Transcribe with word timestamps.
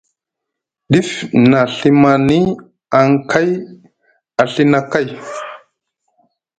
Dif 0.91 1.09
na 1.49 1.59
Ɵimani 1.77 2.39
aŋ 2.99 3.09
kay 3.31 3.49
a 4.41 4.43
Ɵina 4.53 4.79
kay, 4.91 5.07